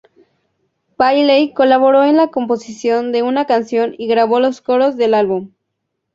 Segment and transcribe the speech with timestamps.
[0.97, 5.51] Bailey colaboró en la composición de una canción y grabó los coros del álbum.